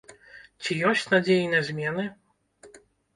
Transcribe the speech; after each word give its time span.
Ці 0.61 0.77
ёсць 0.91 1.03
надзеі 1.11 1.51
на 1.51 1.59
змены? 1.67 2.07